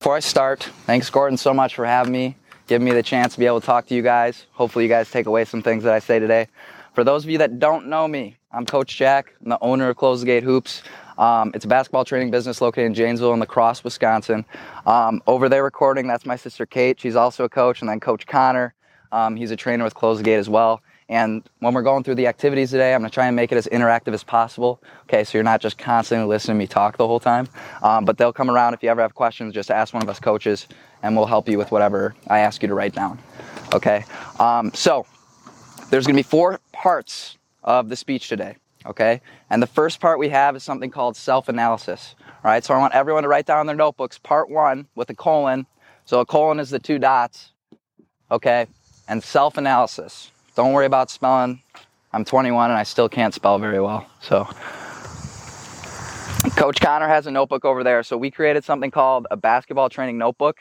[0.00, 2.34] Before I start, thanks Gordon so much for having me,
[2.66, 4.46] giving me the chance to be able to talk to you guys.
[4.52, 6.48] Hopefully, you guys take away some things that I say today.
[6.94, 9.34] For those of you that don't know me, I'm Coach Jack.
[9.42, 10.82] I'm the owner of Close the Gate Hoops.
[11.18, 14.46] Um, it's a basketball training business located in Janesville in La Crosse, Wisconsin.
[14.86, 16.98] Um, over there recording, that's my sister Kate.
[16.98, 18.72] She's also a coach, and then Coach Connor.
[19.12, 20.80] Um, he's a trainer with Close the Gate as well.
[21.10, 23.66] And when we're going through the activities today, I'm to try and make it as
[23.66, 24.80] interactive as possible.
[25.02, 27.48] Okay, so you're not just constantly listening to me talk the whole time.
[27.82, 30.20] Um, but they'll come around if you ever have questions, just ask one of us
[30.20, 30.68] coaches,
[31.02, 33.18] and we'll help you with whatever I ask you to write down.
[33.74, 34.04] Okay,
[34.38, 35.04] um, so
[35.90, 38.54] there's to be four parts of the speech today.
[38.86, 39.20] Okay,
[39.50, 42.14] and the first part we have is something called self analysis.
[42.44, 45.14] All right, so I want everyone to write down their notebooks part one with a
[45.14, 45.66] colon.
[46.04, 47.50] So a colon is the two dots.
[48.30, 48.68] Okay,
[49.08, 50.30] and self analysis.
[50.60, 51.62] Don't worry about spelling.
[52.12, 54.06] I'm 21 and I still can't spell very well.
[54.20, 54.44] So,
[56.54, 58.02] Coach Connor has a notebook over there.
[58.02, 60.58] So, we created something called a basketball training notebook.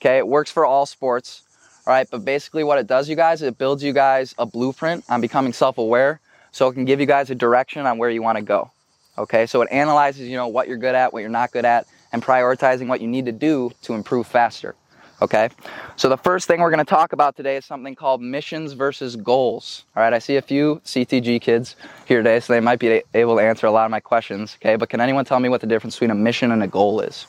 [0.00, 1.42] Okay, it works for all sports.
[1.86, 5.04] All right, but basically, what it does, you guys, it builds you guys a blueprint
[5.08, 6.18] on becoming self aware
[6.50, 8.72] so it can give you guys a direction on where you want to go.
[9.16, 11.86] Okay, so it analyzes, you know, what you're good at, what you're not good at,
[12.12, 14.74] and prioritizing what you need to do to improve faster.
[15.22, 15.50] Okay,
[15.96, 19.16] so the first thing we're going to talk about today is something called missions versus
[19.16, 19.84] goals.
[19.94, 21.76] All right, I see a few CTG kids
[22.06, 24.56] here today, so they might be able to answer a lot of my questions.
[24.62, 27.00] Okay, but can anyone tell me what the difference between a mission and a goal
[27.00, 27.26] is?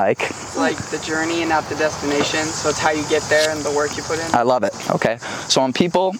[0.00, 0.22] Ike?
[0.22, 3.62] It's like the journey and not the destination, so it's how you get there and
[3.62, 4.34] the work you put in.
[4.34, 4.72] I love it.
[4.92, 6.14] Okay, so when people,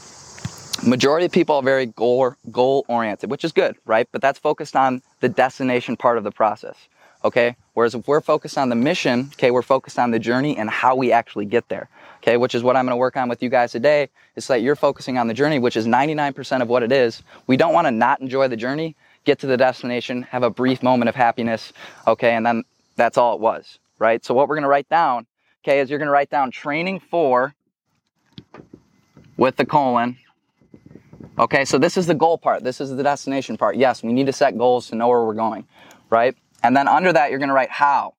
[0.86, 4.06] majority of people are very goal goal oriented, which is good, right?
[4.12, 6.76] But that's focused on the destination part of the process
[7.24, 7.56] okay?
[7.78, 10.96] Whereas if we're focused on the mission, okay, we're focused on the journey and how
[10.96, 12.36] we actually get there, okay?
[12.36, 15.16] Which is what I'm gonna work on with you guys today, is that you're focusing
[15.16, 17.22] on the journey, which is 99% of what it is.
[17.46, 21.08] We don't wanna not enjoy the journey, get to the destination, have a brief moment
[21.08, 21.72] of happiness,
[22.08, 22.64] okay, and then
[22.96, 24.24] that's all it was, right?
[24.24, 25.28] So what we're gonna write down,
[25.62, 27.54] okay, is you're gonna write down training for
[29.36, 30.16] with the colon,
[31.38, 32.64] Okay, so this is the goal part.
[32.64, 33.76] This is the destination part.
[33.76, 35.68] Yes, we need to set goals to know where we're going,
[36.10, 36.36] right?
[36.62, 38.14] And then under that, you're going to write how.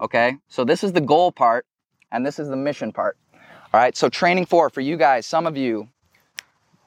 [0.00, 0.36] Okay?
[0.48, 1.66] So this is the goal part,
[2.10, 3.16] and this is the mission part.
[3.34, 3.96] All right?
[3.96, 5.88] So training for, for you guys, some of you,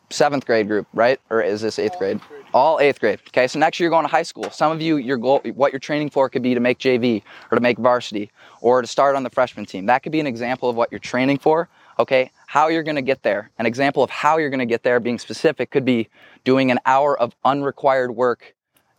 [0.10, 1.20] seventh grade group, right?
[1.30, 2.20] Or is this eighth grade?
[2.54, 3.20] All eighth grade.
[3.30, 4.50] Okay, so next year you're going to high school.
[4.50, 7.22] Some of you, your goal, what you're training for could be to make JV
[7.52, 9.88] or to make varsity or to start on the freshman team.
[9.88, 11.68] That could be an example of what you're training for.
[11.98, 13.52] Okay, how you're going to get there.
[13.58, 16.10] An example of how you're going to get there, being specific, could be
[16.44, 18.54] doing an hour of unrequired work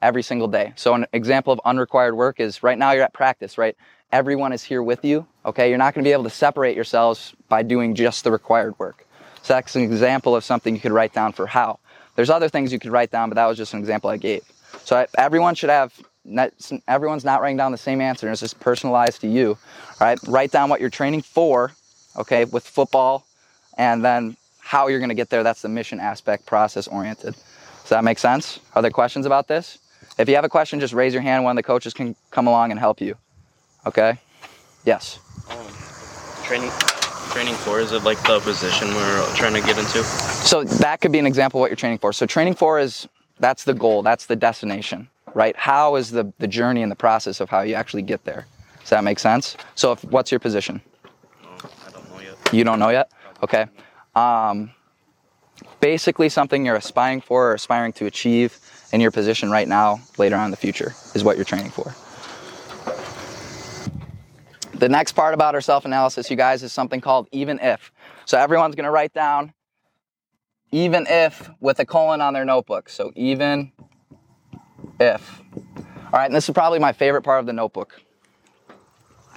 [0.07, 0.73] every single day.
[0.77, 3.77] So an example of unrequired work is right now you're at practice, right?
[4.13, 5.69] Everyone is here with you, okay?
[5.69, 9.05] You're not going to be able to separate yourselves by doing just the required work.
[9.43, 11.81] So that's an example of something you could write down for how.
[12.15, 14.43] There's other things you could write down, but that was just an example I gave.
[14.85, 15.93] So everyone should have,
[16.87, 18.31] everyone's not writing down the same answer.
[18.31, 19.59] It's just personalized to you,
[20.01, 20.19] all right?
[20.29, 21.73] Write down what you're training for,
[22.17, 23.27] okay, with football,
[23.77, 25.43] and then how you're going to get there.
[25.43, 27.35] That's the mission aspect, process oriented.
[27.83, 28.61] Does that make sense?
[28.77, 29.79] Are there questions about this?
[30.19, 31.45] If you have a question, just raise your hand.
[31.45, 33.17] One of the coaches can come along and help you.
[33.85, 34.19] Okay?
[34.85, 35.19] Yes.
[35.51, 35.67] Um,
[36.43, 36.71] training,
[37.31, 40.03] training for is it like the position we're trying to get into?
[40.03, 42.13] So that could be an example of what you're training for.
[42.13, 43.07] So training for is
[43.39, 45.55] that's the goal, that's the destination, right?
[45.57, 48.47] How is the the journey and the process of how you actually get there?
[48.81, 49.57] Does that make sense?
[49.75, 50.81] So if, what's your position?
[51.43, 52.53] I don't know yet.
[52.53, 53.11] You don't know yet?
[53.43, 53.67] Okay.
[54.15, 54.71] Um,
[55.81, 58.59] basically something you're aspiring for or aspiring to achieve
[58.93, 61.95] in your position right now, later on in the future, is what you're training for.
[64.79, 67.91] The next part about our self analysis, you guys, is something called even if.
[68.27, 69.53] So everyone's to write down
[70.71, 72.89] even if with a colon on their notebook.
[72.89, 73.73] So even
[75.01, 75.43] if.
[75.57, 78.01] All right, and this is probably my favorite part of the notebook.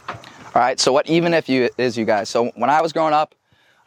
[0.07, 0.15] All
[0.55, 2.29] right, so what even if you is, you guys?
[2.29, 3.35] So when I was growing up,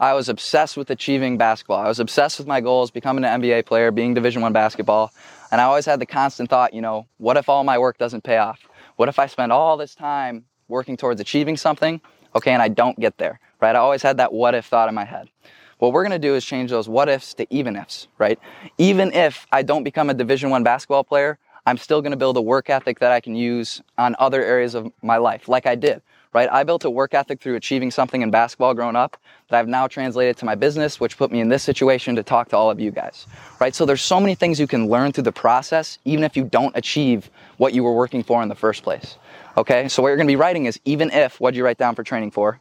[0.01, 1.79] I was obsessed with achieving basketball.
[1.79, 5.13] I was obsessed with my goals, becoming an NBA player, being Division One basketball.
[5.53, 8.25] And I always had the constant thought, you know, what if all my work doesn't
[8.25, 8.67] pay off?
[8.97, 12.01] What if I spend all this time working towards achieving something,
[12.35, 13.77] okay, and I don't get there, right?
[13.77, 15.29] I always had that what if thought in my head.
[15.77, 18.39] What we're going to do is change those what ifs to even ifs, right?
[18.79, 22.39] Even if I don't become a Division 1 basketball player, I'm still going to build
[22.39, 25.75] a work ethic that I can use on other areas of my life, like I
[25.75, 26.01] did
[26.33, 26.49] right?
[26.51, 29.17] I built a work ethic through achieving something in basketball growing up
[29.49, 32.49] that I've now translated to my business, which put me in this situation to talk
[32.51, 33.27] to all of you guys,
[33.61, 33.75] right?
[33.75, 36.75] So there's so many things you can learn through the process, even if you don't
[36.77, 39.17] achieve what you were working for in the first place.
[39.57, 42.03] Okay, so what you're gonna be writing is even if, what'd you write down for
[42.03, 42.59] training for?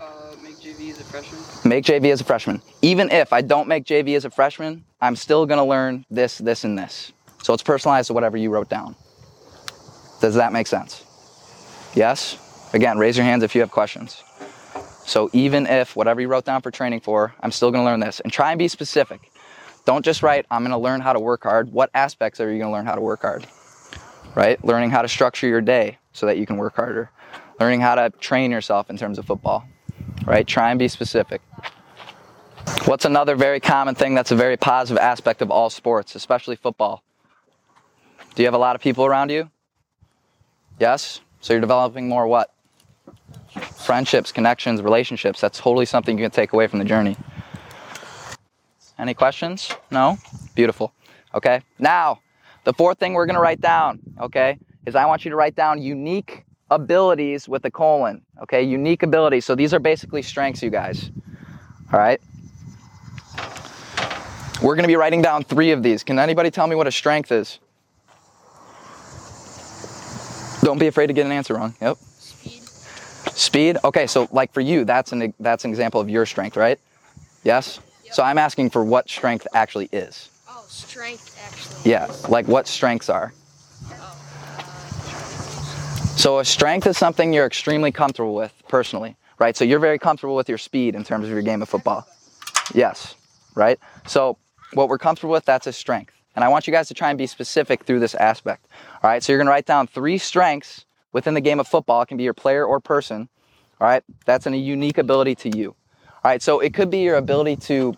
[0.00, 1.40] Uh, make JV as a freshman.
[1.68, 2.62] Make JV as a freshman.
[2.82, 6.64] Even if I don't make JV as a freshman, I'm still gonna learn this, this,
[6.64, 7.12] and this.
[7.44, 8.96] So it's personalized to whatever you wrote down.
[10.20, 11.04] Does that make sense?
[11.94, 12.36] Yes?
[12.72, 14.22] Again, raise your hands if you have questions.
[15.06, 18.00] So even if whatever you wrote down for training for, I'm still going to learn
[18.00, 19.32] this and try and be specific.
[19.86, 21.72] Don't just write, I'm going to learn how to work hard.
[21.72, 23.46] What aspects are you going to learn how to work hard?
[24.34, 24.62] Right?
[24.62, 27.10] Learning how to structure your day so that you can work harder.
[27.58, 29.66] Learning how to train yourself in terms of football.
[30.26, 30.46] Right?
[30.46, 31.40] Try and be specific.
[32.84, 37.02] What's another very common thing that's a very positive aspect of all sports, especially football?
[38.34, 39.50] Do you have a lot of people around you?
[40.78, 41.22] Yes?
[41.40, 42.52] So you're developing more what?
[43.88, 45.40] Friendships, connections, relationships.
[45.40, 47.16] That's totally something you can take away from the journey.
[48.98, 49.72] Any questions?
[49.90, 50.18] No?
[50.54, 50.92] Beautiful.
[51.34, 51.62] Okay.
[51.78, 52.20] Now,
[52.64, 55.54] the fourth thing we're going to write down, okay, is I want you to write
[55.54, 58.20] down unique abilities with a colon.
[58.42, 58.62] Okay.
[58.62, 59.46] Unique abilities.
[59.46, 61.10] So these are basically strengths, you guys.
[61.90, 62.20] All right.
[64.62, 66.04] We're going to be writing down three of these.
[66.04, 67.58] Can anybody tell me what a strength is?
[70.60, 71.74] Don't be afraid to get an answer wrong.
[71.80, 71.96] Yep.
[73.38, 73.78] Speed.
[73.84, 76.80] Okay, so like for you, that's an that's an example of your strength, right?
[77.44, 77.78] Yes.
[78.10, 80.28] So I'm asking for what strength actually is.
[80.48, 81.88] Oh, strength actually.
[81.88, 83.32] Yeah, like what strengths are.
[83.92, 84.16] Oh.
[86.16, 89.56] So a strength is something you're extremely comfortable with personally, right?
[89.56, 92.08] So you're very comfortable with your speed in terms of your game of football.
[92.74, 93.14] Yes,
[93.54, 93.78] right?
[94.08, 94.36] So
[94.72, 96.12] what we're comfortable with, that's a strength.
[96.34, 98.66] And I want you guys to try and be specific through this aspect.
[99.00, 102.02] All right, so you're gonna write down three strengths within the game of football.
[102.02, 103.28] It can be your player or person.
[103.80, 105.74] All right, that's a unique ability to you.
[106.08, 107.96] All right, so it could be your ability to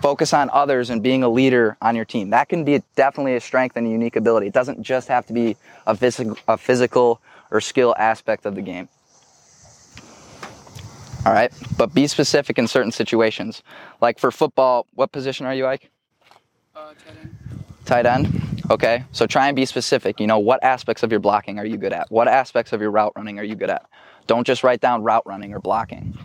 [0.00, 2.30] focus on others and being a leader on your team.
[2.30, 4.46] That can be definitely a strength and a unique ability.
[4.46, 5.56] It doesn't just have to be
[5.86, 8.88] a, phys- a physical or skill aspect of the game.
[11.26, 13.62] All right, but be specific in certain situations.
[14.00, 15.90] Like for football, what position are you, Ike?
[16.76, 17.36] Uh, tight end.
[17.86, 18.42] Tight end.
[18.70, 20.18] Okay, so try and be specific.
[20.20, 22.10] You know, what aspects of your blocking are you good at?
[22.10, 23.86] What aspects of your route running are you good at?
[24.26, 26.16] Don't just write down route running or blocking.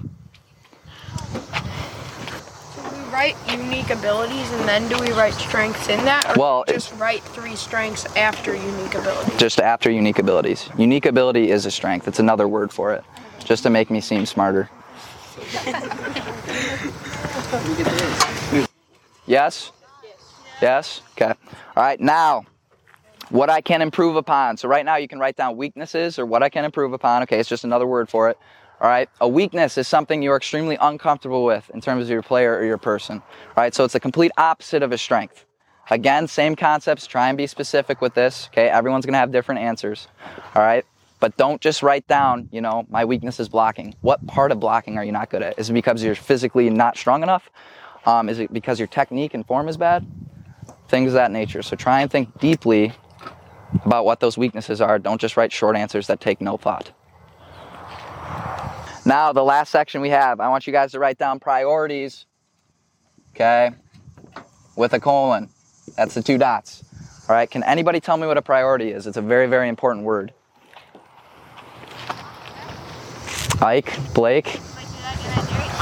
[2.75, 6.25] Do we write unique abilities and then do we write strengths in that?
[6.29, 9.37] Or Well, just write three strengths after unique abilities.
[9.37, 10.69] Just after unique abilities.
[10.77, 12.07] Unique ability is a strength.
[12.07, 13.03] It's another word for it,
[13.43, 14.69] just to make me seem smarter.
[19.29, 19.71] Yes?
[20.61, 21.01] Yes?
[21.11, 21.33] Okay.
[21.75, 22.45] All right, now,
[23.29, 24.57] what I can improve upon.
[24.57, 27.23] So, right now, you can write down weaknesses or what I can improve upon.
[27.23, 28.37] Okay, it's just another word for it.
[28.81, 32.55] All right, a weakness is something you're extremely uncomfortable with in terms of your player
[32.55, 33.17] or your person.
[33.17, 35.45] All right, so it's the complete opposite of a strength.
[35.89, 37.05] Again, same concepts.
[37.05, 38.47] Try and be specific with this.
[38.53, 40.07] Okay, everyone's gonna have different answers.
[40.55, 40.85] All right,
[41.19, 43.95] but don't just write down, you know, my weakness is blocking.
[44.01, 45.59] What part of blocking are you not good at?
[45.59, 47.49] Is it because you're physically not strong enough?
[48.05, 50.05] Um, is it because your technique and form is bad?
[50.89, 51.61] Things of that nature.
[51.61, 52.93] So try and think deeply
[53.85, 54.99] about what those weaknesses are.
[54.99, 56.91] Don't just write short answers that take no thought.
[59.05, 62.25] Now, the last section we have, I want you guys to write down priorities,
[63.31, 63.71] okay,
[64.75, 65.49] with a colon.
[65.95, 66.83] That's the two dots.
[67.27, 69.07] All right, can anybody tell me what a priority is?
[69.07, 70.33] It's a very, very important word.
[73.61, 74.59] Ike, Blake,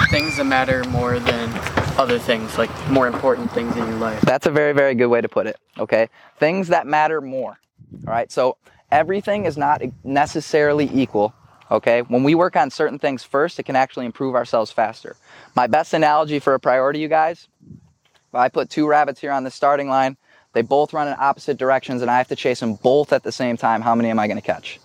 [0.09, 1.51] Things that matter more than
[1.97, 4.21] other things, like more important things in your life.
[4.21, 5.57] That's a very, very good way to put it.
[5.77, 6.09] Okay.
[6.37, 7.59] Things that matter more.
[8.05, 8.31] All right.
[8.31, 8.57] So
[8.91, 11.33] everything is not necessarily equal.
[11.71, 12.01] Okay.
[12.03, 15.15] When we work on certain things first, it can actually improve ourselves faster.
[15.55, 19.43] My best analogy for a priority, you guys, if I put two rabbits here on
[19.43, 20.17] the starting line,
[20.53, 23.31] they both run in opposite directions and I have to chase them both at the
[23.31, 23.81] same time.
[23.81, 24.79] How many am I going to catch?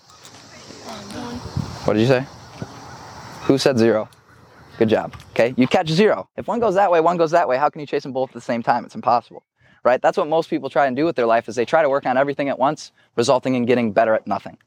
[1.85, 2.26] What did you say?
[3.42, 4.09] Who said zero?
[4.83, 5.15] Good job.
[5.31, 6.29] Okay, you catch zero.
[6.37, 7.57] If one goes that way, one goes that way.
[7.57, 8.85] How can you chase them both at the same time?
[8.85, 9.45] It's impossible,
[9.85, 10.03] right?
[10.03, 12.05] That's what most people try and do with their life is they try to work
[12.05, 14.59] on everything at once, resulting in getting better at nothing,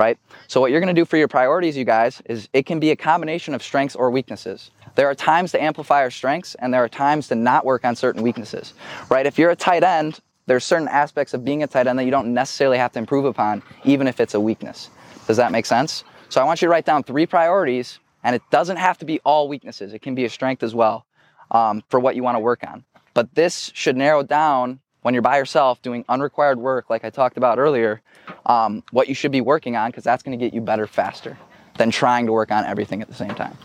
[0.00, 0.18] right?
[0.48, 2.90] So what you're going to do for your priorities, you guys, is it can be
[2.90, 4.72] a combination of strengths or weaknesses.
[4.96, 7.94] There are times to amplify our strengths, and there are times to not work on
[7.94, 8.74] certain weaknesses,
[9.10, 9.26] right?
[9.26, 12.10] If you're a tight end, there's certain aspects of being a tight end that you
[12.10, 14.90] don't necessarily have to improve upon, even if it's a weakness.
[15.28, 16.02] Does that make sense?
[16.30, 19.20] So I want you to write down three priorities and it doesn't have to be
[19.20, 21.06] all weaknesses, it can be a strength as well
[21.50, 22.84] um, for what you want to work on.
[23.14, 27.36] But this should narrow down when you're by yourself doing unrequired work, like I talked
[27.36, 28.00] about earlier,
[28.46, 31.36] um, what you should be working on, because that's going to get you better faster
[31.76, 33.56] than trying to work on everything at the same time.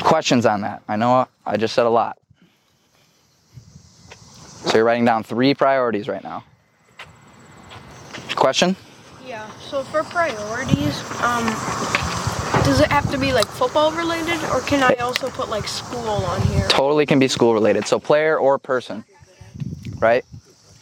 [0.00, 0.82] Questions on that?
[0.88, 2.18] I know I just said a lot.
[4.68, 6.44] So you're writing down three priorities right now.
[8.34, 8.76] Question?
[9.26, 9.48] Yeah.
[9.58, 12.07] So for priorities, um,
[12.68, 16.06] does it have to be like football related, or can I also put like school
[16.06, 16.68] on here?
[16.68, 17.86] totally can be school related.
[17.86, 19.06] So player or person,
[19.98, 20.22] right?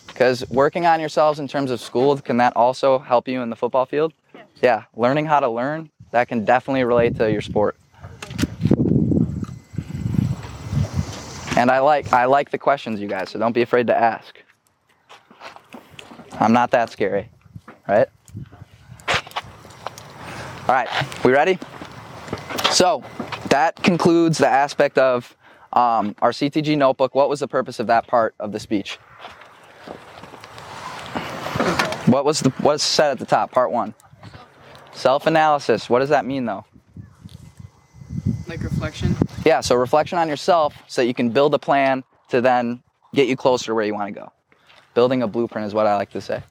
[0.08, 3.56] Because working on yourselves in terms of school, can that also help you in the
[3.56, 4.12] football field?
[4.60, 7.76] yeah, learning how to learn, that can definitely relate to your sport.
[11.56, 14.42] And I like I like the questions you guys, so don't be afraid to ask.
[16.40, 17.28] I'm not that scary,
[17.86, 18.08] right?
[20.68, 20.88] All right,
[21.24, 21.60] we ready?
[22.76, 23.02] So
[23.48, 25.34] that concludes the aspect of
[25.72, 27.14] um, our CTG notebook.
[27.14, 28.96] What was the purpose of that part of the speech?
[32.04, 33.50] What was the what's said at the top?
[33.50, 33.94] Part one.
[34.92, 35.88] Self-analysis.
[35.88, 36.66] What does that mean, though?
[38.46, 39.16] Like reflection.
[39.46, 42.82] Yeah, so reflection on yourself so that you can build a plan to then
[43.14, 44.30] get you closer to where you want to go.
[44.92, 46.42] Building a blueprint is what I like to say.